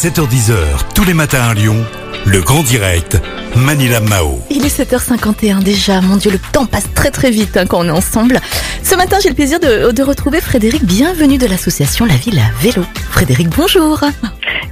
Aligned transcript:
7h10h, 0.00 0.54
tous 0.94 1.04
les 1.04 1.12
matins 1.12 1.42
à 1.42 1.52
Lyon, 1.52 1.76
le 2.24 2.40
grand 2.40 2.62
direct, 2.62 3.18
Manila 3.54 4.00
Mao. 4.00 4.40
Il 4.48 4.64
est 4.64 4.80
7h51 4.80 5.62
déjà, 5.62 6.00
mon 6.00 6.16
Dieu, 6.16 6.30
le 6.30 6.38
temps 6.52 6.64
passe 6.64 6.86
très 6.94 7.10
très 7.10 7.30
vite 7.30 7.58
hein, 7.58 7.66
quand 7.66 7.80
on 7.80 7.84
est 7.84 7.90
ensemble. 7.90 8.40
Ce 8.82 8.94
matin, 8.94 9.18
j'ai 9.22 9.28
le 9.28 9.34
plaisir 9.34 9.60
de, 9.60 9.92
de 9.92 10.02
retrouver 10.02 10.40
Frédéric, 10.40 10.86
bienvenue 10.86 11.36
de 11.36 11.46
l'association 11.46 12.06
La 12.06 12.14
Ville 12.14 12.38
à 12.38 12.50
Vélo. 12.62 12.82
Frédéric, 13.10 13.50
bonjour. 13.50 14.00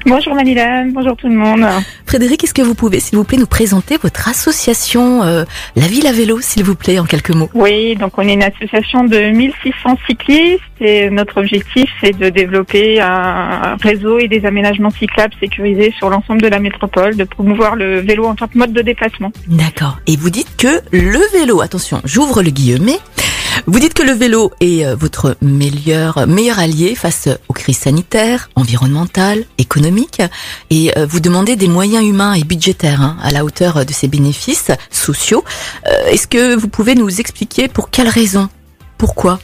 Bonjour 0.06 0.34
Manila, 0.34 0.84
bonjour 0.86 1.16
tout 1.16 1.28
le 1.28 1.34
monde. 1.34 1.66
Frédéric, 2.06 2.44
est-ce 2.44 2.54
que 2.54 2.62
vous 2.62 2.74
pouvez, 2.74 3.00
s'il 3.00 3.18
vous 3.18 3.24
plaît, 3.24 3.36
nous 3.36 3.46
présenter 3.46 3.96
votre 4.00 4.28
association 4.28 5.22
euh, 5.22 5.44
La 5.76 5.86
Ville 5.86 6.06
à 6.06 6.12
Vélo, 6.12 6.40
s'il 6.40 6.64
vous 6.64 6.74
plaît, 6.74 6.98
en 6.98 7.04
quelques 7.04 7.34
mots? 7.34 7.50
Oui, 7.52 7.94
donc 7.96 8.16
on 8.16 8.22
est 8.22 8.34
une 8.34 8.42
association 8.42 9.04
de 9.04 9.30
1600 9.30 9.98
cyclistes 10.06 10.62
et 10.80 11.10
notre 11.10 11.38
objectif 11.38 11.90
c'est 12.00 12.16
de 12.16 12.28
développer 12.28 13.00
un 13.00 13.76
réseau 13.82 14.18
et 14.18 14.28
des 14.28 14.46
aménagements 14.46 14.90
cyclables 14.90 15.34
sécurisés 15.40 15.92
sur 15.98 16.08
l'ensemble 16.08 16.40
de 16.42 16.48
la 16.48 16.60
métropole, 16.60 17.16
de 17.16 17.24
promouvoir 17.24 17.76
le 17.76 18.00
vélo 18.00 18.26
en 18.26 18.34
tant 18.34 18.46
que 18.46 18.56
mode 18.56 18.72
de 18.72 18.82
déplacement. 18.82 19.32
D'accord. 19.48 19.98
Et 20.06 20.16
vous 20.16 20.30
dites 20.30 20.56
que 20.56 20.80
le 20.92 21.38
vélo, 21.38 21.60
attention, 21.60 22.00
j'ouvre 22.04 22.42
le 22.42 22.50
guillemet, 22.50 22.98
vous 23.66 23.78
dites 23.80 23.94
que 23.94 24.02
le 24.02 24.12
vélo 24.12 24.52
est 24.60 24.84
euh, 24.84 24.94
votre 24.94 25.36
meilleur, 25.40 26.26
meilleur 26.26 26.58
allié 26.58 26.94
face 26.94 27.28
aux 27.48 27.52
crises 27.52 27.78
sanitaires, 27.78 28.50
environnementales, 28.54 29.44
économiques, 29.58 30.22
et 30.70 30.96
euh, 30.96 31.06
vous 31.06 31.20
demandez 31.20 31.56
des 31.56 31.68
moyens 31.68 32.04
humains 32.04 32.34
et 32.34 32.44
budgétaires 32.44 33.02
hein, 33.02 33.16
à 33.22 33.30
la 33.30 33.44
hauteur 33.44 33.84
de 33.84 33.92
ces 33.92 34.08
bénéfices 34.08 34.70
sociaux. 34.90 35.44
Euh, 35.86 36.06
Est-ce 36.08 36.26
que 36.26 36.54
vous 36.54 36.68
pouvez 36.68 36.94
nous 36.94 37.20
expliquer 37.20 37.68
pour 37.68 37.90
quelles 37.90 38.08
raisons? 38.08 38.48
Pourquoi? 38.96 39.38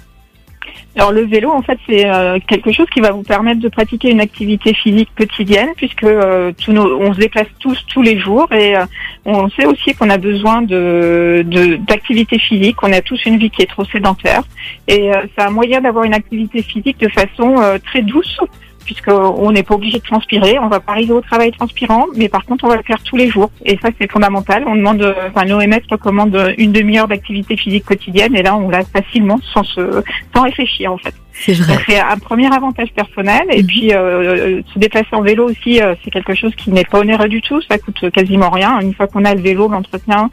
Alors 0.97 1.11
le 1.11 1.23
vélo 1.23 1.51
en 1.51 1.61
fait 1.63 1.77
c'est 1.89 2.07
euh, 2.09 2.39
quelque 2.47 2.71
chose 2.71 2.87
qui 2.93 3.01
va 3.01 3.11
vous 3.11 3.25
permettre 3.25 3.61
de 3.61 3.69
pratiquer 3.69 4.11
une 4.11 4.21
activité 4.21 4.73
physique 4.75 5.09
quotidienne 5.17 5.71
puisque 5.77 6.05
euh, 6.05 6.53
nos, 6.69 7.01
on 7.01 7.13
se 7.13 7.19
déplace 7.19 7.49
tous 7.59 7.77
tous 7.93 8.01
les 8.01 8.17
jours 8.19 8.47
et 8.53 8.77
euh, 8.77 8.85
on 9.25 9.49
sait 9.51 9.67
aussi 9.67 9.93
qu'on 9.95 10.09
a 10.09 10.19
besoin 10.19 10.63
de- 10.63 11.43
d'activité 11.89 12.39
physique, 12.39 12.77
on 12.83 12.93
a 12.93 13.01
tous 13.01 13.25
une 13.27 13.39
vie 13.39 13.51
qui 13.51 13.63
est 13.63 13.67
trop 13.67 13.85
sédentaire 13.87 14.43
et 14.87 15.13
euh, 15.13 15.23
c'est 15.37 15.45
un 15.45 15.51
moyen 15.51 15.81
d'avoir 15.81 16.05
une 16.05 16.15
activité 16.15 16.63
physique 16.63 16.99
de 17.01 17.09
façon 17.09 17.57
euh, 17.61 17.79
très 17.85 18.03
douce 18.03 18.39
puisqu'on 18.85 19.51
n'est 19.53 19.63
pas 19.63 19.75
obligé 19.75 19.99
de 19.99 20.03
transpirer, 20.05 20.59
on 20.59 20.69
va 20.69 20.81
pas 20.81 20.93
arriver 20.93 21.13
au 21.13 21.21
travail 21.21 21.51
transpirant, 21.53 22.07
mais 22.17 22.29
par 22.29 22.45
contre 22.45 22.65
on 22.65 22.69
va 22.69 22.77
le 22.77 22.83
faire 22.83 23.03
tous 23.03 23.17
les 23.17 23.29
jours 23.29 23.51
et 23.65 23.79
ça 23.83 23.89
c'est 23.99 24.11
fondamental. 24.11 24.65
On 24.67 24.77
demande, 24.77 25.03
euh, 25.03 25.15
enfin 25.31 25.45
l'OMS 25.45 25.81
recommande 25.91 26.55
une 26.59 26.73
demi-heure 26.73 27.09
d'activité 27.09 27.57
physique 27.57 27.85
quotidienne 27.85 28.35
et 28.37 28.43
là 28.43 28.57
on 28.57 28.69
l'a 28.69 28.83
facilement 28.85 29.39
sans 29.53 29.65
se 29.65 30.03
sans 30.35 30.43
réfléchir 30.43 30.93
en 30.93 30.99
fait. 30.99 31.15
C'est 31.33 31.55
vrai. 31.55 31.73
Donc 31.75 31.85
c'est 31.89 31.99
un 31.99 32.19
premier 32.19 32.53
avantage 32.55 32.93
personnel 32.95 33.43
et 33.51 33.63
Mhm. 33.63 33.67
puis 33.67 33.93
euh, 33.93 33.99
euh, 33.99 34.63
se 34.73 34.79
déplacer 34.79 35.09
en 35.13 35.23
vélo 35.23 35.49
aussi 35.51 35.83
euh, 35.83 35.95
c'est 36.05 36.11
quelque 36.11 36.35
chose 36.35 36.55
qui 36.55 36.71
n'est 36.71 36.85
pas 36.85 37.01
onéreux 37.01 37.29
du 37.29 37.41
tout, 37.43 37.61
ça 37.63 37.79
coûte 37.79 38.11
quasiment 38.11 38.51
rien. 38.51 38.79
Une 38.81 38.95
fois 38.95 39.07
qu'on 39.09 39.25
a 39.25 39.35
le 39.35 39.41
vélo, 39.41 39.69
l'entretien 39.69 40.31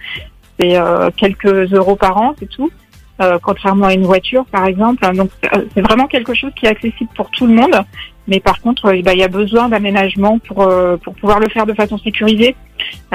c'est 0.59 0.75
euh, 0.77 1.09
quelques 1.17 1.73
euros 1.73 1.95
par 1.95 2.17
an, 2.17 2.35
c'est 2.37 2.49
tout. 2.49 2.69
Euh, 3.21 3.37
contrairement 3.41 3.85
à 3.87 3.93
une 3.93 4.05
voiture 4.05 4.45
par 4.45 4.65
exemple. 4.65 5.03
Donc 5.15 5.29
euh, 5.53 5.63
c'est 5.73 5.81
vraiment 5.81 6.07
quelque 6.07 6.33
chose 6.33 6.51
qui 6.55 6.65
est 6.65 6.69
accessible 6.69 7.09
pour 7.15 7.29
tout 7.29 7.45
le 7.45 7.53
monde. 7.53 7.75
Mais 8.27 8.39
par 8.39 8.61
contre, 8.61 8.85
euh, 8.85 9.01
bah, 9.03 9.13
il 9.13 9.19
y 9.19 9.23
a 9.23 9.27
besoin 9.27 9.69
d'aménagement 9.69 10.39
pour 10.39 10.61
euh, 10.63 10.97
pour 10.97 11.15
pouvoir 11.15 11.39
le 11.39 11.49
faire 11.49 11.65
de 11.65 11.73
façon 11.73 11.97
sécurisée, 11.97 12.55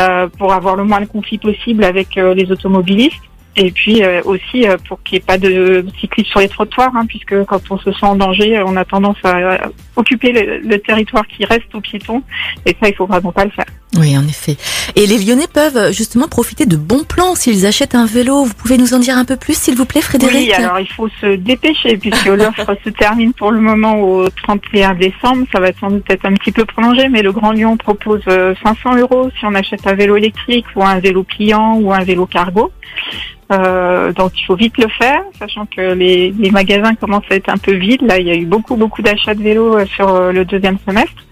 euh, 0.01 0.29
pour 0.39 0.53
avoir 0.53 0.77
le 0.77 0.85
moins 0.85 1.01
de 1.01 1.07
conflits 1.07 1.39
possible 1.39 1.85
avec 1.85 2.17
les 2.17 2.51
automobilistes. 2.51 3.23
Et 3.59 3.71
puis 3.71 4.03
aussi 4.27 4.67
pour 4.87 5.03
qu'il 5.03 5.17
n'y 5.17 5.23
ait 5.23 5.27
pas 5.27 5.39
de 5.39 5.87
cyclistes 5.99 6.29
sur 6.29 6.41
les 6.41 6.49
trottoirs, 6.49 6.95
hein, 6.95 7.07
puisque 7.07 7.43
quand 7.45 7.62
on 7.71 7.79
se 7.79 7.91
sent 7.91 8.05
en 8.05 8.17
danger, 8.17 8.62
on 8.67 8.77
a 8.77 8.84
tendance 8.84 9.17
à 9.25 9.71
occuper 9.97 10.33
le, 10.33 10.59
le 10.59 10.79
territoire 10.79 11.27
qui 11.27 11.43
reste 11.47 11.75
aux 11.75 11.81
piétons. 11.81 12.23
Et 12.67 12.77
ça, 12.79 12.91
il 12.91 12.95
faut 12.95 13.07
vraiment 13.07 13.33
pas 13.33 13.47
le 13.47 13.51
faire. 13.51 13.65
Oui, 13.97 14.17
en 14.17 14.27
effet. 14.27 14.57
Et 14.95 15.07
les 15.07 15.19
Lyonnais 15.19 15.47
peuvent 15.53 15.77
euh, 15.77 15.93
justement 15.93 16.29
profiter 16.29 16.67
de 16.67 16.77
bons 16.77 17.05
plans 17.05 17.35
s'ils 17.35 17.67
achètent 17.67 17.95
un 17.95 18.07
vélo. 18.07 18.45
Vous 18.45 18.55
pouvez 18.55 18.79
nous 18.79 18.95
en 18.95 18.99
dire 18.99 19.17
un 19.17 19.25
peu 19.25 19.37
plus, 19.37 19.57
s'il 19.57 19.77
vous 19.77 19.87
plaît, 19.87 20.01
Frédéric 20.01 20.34
Oui, 20.34 20.53
alors 20.53 20.81
il 20.81 20.89
faut 20.89 21.09
se 21.21 21.37
dépêcher 21.37 21.97
puisque 21.97 22.27
l'offre 22.27 22.77
se 22.85 22.91
termine 22.91 23.33
pour 23.33 23.51
le 23.51 23.61
moment 23.61 24.01
au 24.01 24.29
31 24.29 24.95
décembre. 24.95 25.47
Ça 25.53 25.61
va 25.61 25.73
sans 25.81 25.91
doute 25.91 26.05
être 26.11 26.25
un 26.25 26.35
petit 26.35 26.53
peu 26.53 26.65
prolongé, 26.65 27.09
mais 27.09 27.23
le 27.23 27.33
Grand 27.33 27.53
Lyon 27.53 27.77
propose 27.77 28.23
euh, 28.29 28.55
500 28.62 28.97
euros 28.97 29.31
si 29.39 29.45
on 29.45 29.55
achète 29.55 29.87
un 29.87 29.95
vélo 29.95 30.17
électrique 30.17 30.67
ou 30.75 30.85
un 30.85 30.99
vélo 30.99 31.23
pliant 31.23 31.77
ou 31.77 31.93
un 31.93 32.05
vélo 32.05 32.27
cargo. 32.27 32.73
Euh, 33.53 34.12
donc 34.12 34.33
il 34.41 34.45
faut 34.45 34.56
vite 34.56 34.77
le 34.79 34.89
faire, 34.89 35.23
sachant 35.39 35.67
que 35.67 35.95
les, 35.95 36.33
les 36.33 36.51
magasins 36.51 36.95
commencent 36.95 37.31
à 37.31 37.37
être 37.37 37.49
un 37.49 37.59
peu 37.59 37.73
vides. 37.73 38.03
Là, 38.03 38.19
il 38.19 38.27
y 38.27 38.31
a 38.31 38.35
eu 38.35 38.47
beaucoup 38.47 38.77
beaucoup 38.77 39.03
d'achats 39.03 39.35
de 39.35 39.43
vélos 39.43 39.79
euh, 39.79 39.87
sur 39.87 40.09
euh, 40.09 40.33
le 40.33 40.45
deuxième 40.45 40.79
semestre. 40.87 41.25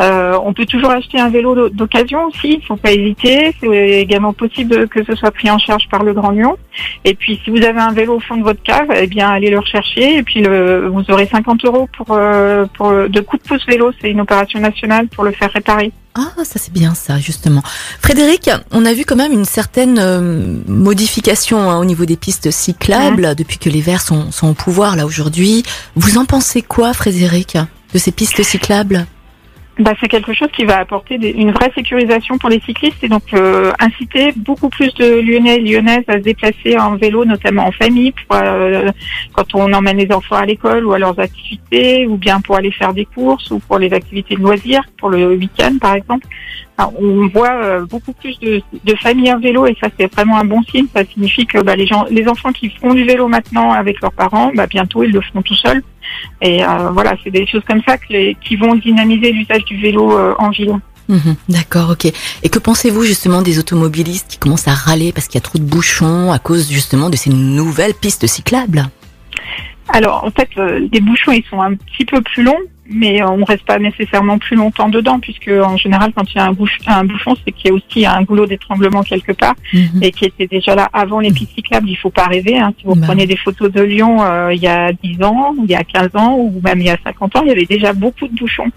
Euh, 0.00 0.38
on 0.44 0.52
peut 0.52 0.66
toujours 0.66 0.90
acheter 0.90 1.18
un 1.18 1.28
vélo 1.30 1.54
d'o- 1.54 1.68
d'occasion 1.70 2.24
aussi, 2.26 2.58
il 2.60 2.66
faut 2.66 2.76
pas 2.76 2.92
hésiter. 2.92 3.54
C'est 3.60 4.00
également 4.00 4.32
possible 4.32 4.88
que 4.88 5.04
ce 5.04 5.14
soit 5.14 5.30
pris 5.30 5.50
en 5.50 5.58
charge 5.58 5.88
par 5.90 6.02
le 6.02 6.12
Grand 6.12 6.30
Lyon. 6.30 6.56
Et 7.04 7.14
puis, 7.14 7.40
si 7.44 7.50
vous 7.50 7.62
avez 7.64 7.80
un 7.80 7.92
vélo 7.92 8.16
au 8.16 8.20
fond 8.20 8.36
de 8.36 8.42
votre 8.42 8.62
cave, 8.62 8.88
eh 8.94 9.06
bien, 9.06 9.28
allez 9.30 9.50
le 9.50 9.58
rechercher. 9.58 10.16
Et 10.18 10.22
puis, 10.22 10.42
le, 10.42 10.88
vous 10.88 11.02
aurez 11.10 11.26
50 11.26 11.64
euros 11.64 11.88
pour, 11.96 12.08
euh, 12.10 12.66
pour 12.76 12.90
de 12.92 13.20
coup 13.20 13.36
de 13.38 13.42
pouce 13.42 13.64
vélo. 13.66 13.90
C'est 14.00 14.10
une 14.10 14.20
opération 14.20 14.60
nationale 14.60 15.08
pour 15.08 15.24
le 15.24 15.32
faire 15.32 15.50
réparer. 15.50 15.92
Ah, 16.18 16.32
ça 16.44 16.58
c'est 16.58 16.72
bien 16.72 16.94
ça, 16.94 17.18
justement. 17.18 17.62
Frédéric, 18.00 18.48
on 18.72 18.86
a 18.86 18.94
vu 18.94 19.04
quand 19.04 19.16
même 19.16 19.32
une 19.32 19.44
certaine 19.44 19.98
euh, 19.98 20.56
modification 20.66 21.70
hein, 21.70 21.78
au 21.78 21.84
niveau 21.84 22.06
des 22.06 22.16
pistes 22.16 22.50
cyclables 22.50 23.34
depuis 23.34 23.58
que 23.58 23.68
les 23.68 23.82
Verts 23.82 24.00
sont, 24.00 24.30
sont 24.32 24.48
au 24.48 24.54
pouvoir 24.54 24.96
là 24.96 25.04
aujourd'hui. 25.04 25.62
Vous 25.94 26.16
en 26.16 26.24
pensez 26.24 26.62
quoi, 26.62 26.94
Frédéric, 26.94 27.58
de 27.92 27.98
ces 27.98 28.12
pistes 28.12 28.42
cyclables? 28.42 29.06
Bah, 29.78 29.92
c'est 30.00 30.08
quelque 30.08 30.32
chose 30.32 30.48
qui 30.56 30.64
va 30.64 30.78
apporter 30.78 31.18
des- 31.18 31.32
une 31.32 31.50
vraie 31.50 31.70
sécurisation 31.74 32.38
pour 32.38 32.48
les 32.48 32.60
cyclistes 32.60 33.04
et 33.04 33.08
donc 33.08 33.24
euh, 33.34 33.70
inciter 33.78 34.32
beaucoup 34.34 34.70
plus 34.70 34.92
de 34.94 35.20
Lyonnais 35.20 35.56
et 35.56 35.60
Lyonnaises 35.60 36.04
à 36.08 36.14
se 36.14 36.18
déplacer 36.22 36.78
en 36.78 36.96
vélo, 36.96 37.26
notamment 37.26 37.66
en 37.66 37.72
famille, 37.72 38.12
pour, 38.12 38.38
euh, 38.42 38.90
quand 39.34 39.54
on 39.54 39.70
emmène 39.74 39.98
les 39.98 40.10
enfants 40.14 40.36
à 40.36 40.46
l'école 40.46 40.86
ou 40.86 40.94
à 40.94 40.98
leurs 40.98 41.18
activités, 41.20 42.06
ou 42.06 42.16
bien 42.16 42.40
pour 42.40 42.56
aller 42.56 42.70
faire 42.70 42.94
des 42.94 43.04
courses 43.04 43.50
ou 43.50 43.58
pour 43.58 43.78
les 43.78 43.92
activités 43.92 44.34
de 44.36 44.40
loisirs, 44.40 44.84
pour 44.96 45.10
le 45.10 45.34
week-end 45.34 45.76
par 45.78 45.94
exemple. 45.94 46.26
On 46.78 47.28
voit 47.28 47.54
euh, 47.54 47.86
beaucoup 47.86 48.12
plus 48.12 48.38
de, 48.40 48.62
familles 49.02 49.32
en 49.32 49.38
vélo 49.38 49.66
et 49.66 49.76
ça 49.80 49.88
c'est 49.98 50.12
vraiment 50.12 50.38
un 50.38 50.44
bon 50.44 50.62
signe. 50.62 50.86
Ça 50.94 51.04
signifie 51.04 51.46
que 51.46 51.58
bah, 51.62 51.74
les 51.74 51.86
gens, 51.86 52.04
les 52.10 52.28
enfants 52.28 52.52
qui 52.52 52.70
font 52.70 52.92
du 52.92 53.04
vélo 53.04 53.28
maintenant 53.28 53.72
avec 53.72 54.00
leurs 54.00 54.12
parents, 54.12 54.52
bah, 54.54 54.66
bientôt 54.66 55.02
ils 55.02 55.12
le 55.12 55.20
feront 55.22 55.42
tout 55.42 55.54
seuls. 55.54 55.82
Et 56.42 56.62
euh, 56.62 56.90
voilà, 56.92 57.14
c'est 57.24 57.30
des 57.30 57.46
choses 57.46 57.62
comme 57.66 57.82
ça 57.86 57.96
que 57.96 58.32
qui 58.40 58.56
vont 58.56 58.74
dynamiser 58.74 59.32
l'usage 59.32 59.64
du 59.64 59.80
vélo 59.80 60.18
euh, 60.18 60.34
en 60.38 60.50
ville. 60.50 60.78
Mhm, 61.08 61.36
D'accord, 61.48 61.90
ok. 61.90 62.12
Et 62.42 62.48
que 62.48 62.58
pensez-vous 62.58 63.04
justement 63.04 63.40
des 63.40 63.58
automobilistes 63.58 64.26
qui 64.28 64.38
commencent 64.38 64.68
à 64.68 64.74
râler 64.74 65.12
parce 65.12 65.28
qu'il 65.28 65.36
y 65.36 65.38
a 65.38 65.42
trop 65.42 65.58
de 65.58 65.64
bouchons 65.64 66.32
à 66.32 66.38
cause 66.38 66.70
justement 66.70 67.10
de 67.10 67.16
ces 67.16 67.30
nouvelles 67.30 67.94
pistes 67.94 68.26
cyclables? 68.26 68.88
Alors 69.88 70.24
en 70.24 70.30
fait, 70.30 70.48
euh, 70.58 70.86
les 70.92 71.00
bouchons 71.00 71.32
ils 71.32 71.44
sont 71.44 71.60
un 71.62 71.74
petit 71.74 72.04
peu 72.04 72.20
plus 72.20 72.42
longs, 72.42 72.58
mais 72.90 73.22
euh, 73.22 73.28
on 73.28 73.44
reste 73.44 73.64
pas 73.64 73.78
nécessairement 73.78 74.38
plus 74.38 74.56
longtemps 74.56 74.88
dedans, 74.88 75.20
puisque 75.20 75.48
en 75.48 75.76
général 75.76 76.12
quand 76.14 76.28
il 76.32 76.36
y 76.36 76.40
a 76.40 76.46
un, 76.46 76.56
un 76.88 77.04
bouchon, 77.04 77.34
c'est 77.44 77.52
qu'il 77.52 77.68
y 77.68 77.70
a 77.70 77.74
aussi 77.74 78.04
un 78.06 78.22
goulot 78.22 78.46
d'étranglement 78.46 79.02
quelque 79.02 79.32
part. 79.32 79.54
Mhm. 79.72 80.02
et 80.02 80.10
qui 80.12 80.24
était 80.24 80.46
déjà 80.46 80.74
là 80.74 80.88
avant 80.92 81.20
les 81.20 81.30
pistes 81.32 81.54
cyclables. 81.54 81.88
Il 81.88 81.96
faut 81.96 82.10
pas 82.10 82.26
rêver. 82.26 82.58
Hein. 82.58 82.72
Si 82.78 82.84
vous 82.84 82.94
Bah. 82.94 83.06
prenez 83.06 83.26
des 83.26 83.36
photos 83.36 83.70
de 83.72 83.80
Lyon 83.82 84.22
euh, 84.22 84.52
il 84.52 84.60
y 84.60 84.66
a 84.68 84.92
10 84.92 85.22
ans, 85.22 85.54
il 85.62 85.70
y 85.70 85.74
a 85.74 85.84
15 85.84 86.10
ans 86.14 86.34
ou 86.36 86.60
même 86.64 86.80
il 86.80 86.86
y 86.86 86.90
a 86.90 86.96
50 87.04 87.36
ans, 87.36 87.42
il 87.42 87.48
y 87.48 87.52
avait 87.52 87.64
déjà 87.64 87.92
beaucoup 87.92 88.26
de 88.28 88.34
bouchons. 88.36 88.70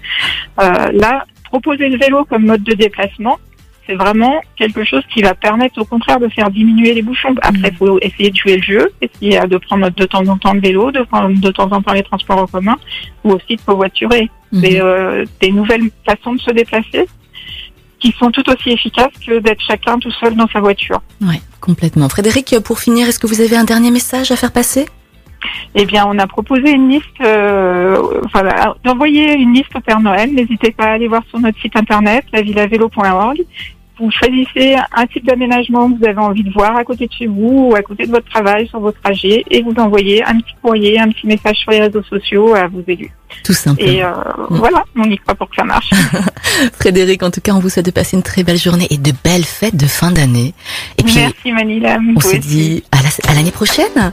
Euh, 0.62 0.92
là, 0.94 1.26
proposer 1.44 1.90
le 1.90 1.98
vélo 1.98 2.26
comme 2.26 2.46
mode 2.46 2.64
de 2.64 2.74
déplacement, 2.74 3.38
c'est 3.90 3.96
vraiment 3.96 4.40
quelque 4.56 4.86
chose 4.86 5.02
qui 5.12 5.24
va 5.24 5.34
permettre 5.34 5.82
au 5.82 5.86
contraire 5.86 6.20
de 6.20 6.28
faire 6.30 6.52
diminuer 6.52 6.94
les 6.94 7.02
bouchons. 7.02 7.34
Après, 7.42 7.70
il 7.70 7.76
faut 7.76 8.00
essayer 8.02 8.30
de 8.30 8.36
jouer 8.36 8.58
le 8.58 8.62
jeu, 8.62 8.92
essayer 9.02 9.40
de 9.48 9.58
prendre 9.58 9.90
de 9.90 10.06
temps 10.06 10.26
en 10.28 10.38
temps 10.38 10.54
le 10.54 10.60
vélo, 10.60 10.92
de 10.92 11.02
prendre 11.02 11.30
de 11.36 11.52
temps 11.52 11.72
en 11.72 11.82
temps 11.82 11.94
les 11.94 12.04
transports 12.04 12.38
en 12.38 12.46
commun 12.46 12.78
ou 13.24 13.32
aussi 13.32 13.56
de 13.56 13.62
covoiturer. 13.62 14.30
Mhm. 14.52 14.62
C'est 14.62 14.80
euh, 14.80 15.26
des 15.42 15.52
nouvelles 15.52 15.90
façons 16.06 16.34
de 16.34 16.40
se 16.40 16.52
déplacer 16.52 17.08
qui 18.00 18.14
sont 18.18 18.30
tout 18.30 18.48
aussi 18.50 18.70
efficaces 18.70 19.18
que 19.26 19.40
d'être 19.40 19.62
chacun 19.62 19.98
tout 19.98 20.12
seul 20.12 20.36
dans 20.36 20.48
sa 20.48 20.60
voiture. 20.60 21.02
Ouais, 21.20 21.42
complètement. 21.60 22.08
Frédéric, 22.10 22.56
pour 22.64 22.80
finir, 22.80 23.08
est-ce 23.08 23.20
que 23.20 23.28
vous 23.28 23.42
avez 23.42 23.58
un 23.58 23.66
dernier 23.66 23.90
message 23.90 24.32
à 24.32 24.36
faire 24.36 24.52
passer? 24.52 24.86
Eh 25.76 25.86
bien, 25.86 26.06
on 26.08 26.18
a 26.18 26.28
proposé 26.28 26.72
une 26.72 26.90
liste, 26.90 27.06
euh, 27.22 28.22
enfin, 28.26 28.44
d'envoyer 28.84 29.34
une 29.34 29.54
liste 29.54 29.76
au 29.76 29.80
Père 29.80 30.00
Noël. 30.00 30.34
N'hésitez 30.34 30.72
pas 30.72 30.86
à 30.86 30.92
aller 30.94 31.08
voir 31.08 31.24
sur 31.30 31.40
notre 31.40 31.60
site 31.60 31.76
internet, 31.76 32.26
lavillavélo.org. 32.34 33.42
Vous 34.00 34.10
choisissez 34.12 34.76
un 34.96 35.06
type 35.08 35.26
d'aménagement 35.26 35.92
que 35.92 35.98
vous 36.00 36.06
avez 36.06 36.18
envie 36.20 36.44
de 36.44 36.52
voir 36.52 36.76
à 36.78 36.84
côté 36.84 37.08
de 37.08 37.12
chez 37.12 37.28
vous 37.28 37.70
ou 37.72 37.76
à 37.76 37.82
côté 37.82 38.06
de 38.06 38.12
votre 38.12 38.30
travail, 38.30 38.68
sur 38.68 38.80
votre 38.80 39.00
trajet, 39.02 39.44
et 39.52 39.62
vous 39.62 39.74
envoyez 39.78 40.24
un 40.24 40.38
petit 40.40 40.54
courrier, 40.62 41.00
un 41.00 41.10
petit 41.10 41.28
message 41.28 41.58
sur 41.58 41.72
les 41.72 41.82
réseaux 41.82 42.04
sociaux 42.04 42.54
à 42.56 42.68
vos 42.68 42.82
élus. 42.88 43.12
Tout 43.44 43.54
simplement. 43.54 43.92
Et 43.92 44.04
euh, 44.04 44.10
voilà, 44.50 44.84
on 44.96 45.04
y 45.04 45.18
croit 45.18 45.36
pour 45.36 45.50
que 45.50 45.56
ça 45.58 45.64
marche. 45.64 45.90
Frédéric, 46.80 47.22
en 47.24 47.30
tout 47.32 47.42
cas, 47.42 47.52
on 47.54 47.60
vous 47.60 47.70
souhaite 47.70 47.86
de 47.86 47.92
passer 47.92 48.16
une 48.18 48.24
très 48.24 48.44
belle 48.44 48.58
journée 48.58 48.88
et 48.90 48.98
de 48.98 49.12
belles 49.24 49.44
fêtes 49.46 49.76
de 49.76 49.86
fin 49.86 50.12
d'année. 50.12 50.54
Et 50.98 51.04
puis, 51.04 51.16
Merci 51.18 51.52
Manila. 51.52 52.00
on 52.16 52.20
se 52.20 52.38
dit 52.38 52.84
à 52.92 52.98
la- 53.04 53.32
à 53.32 53.36
l'année 53.36 53.52
prochaine. 53.52 53.86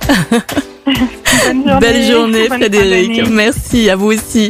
Bonne 0.87 1.65
journée, 1.67 1.81
Belle 1.81 2.11
journée, 2.13 2.49
bonne 2.49 2.59
Frédéric. 2.61 3.29
Merci 3.31 3.91
à 3.91 3.97
vous 3.97 4.07
aussi. 4.13 4.45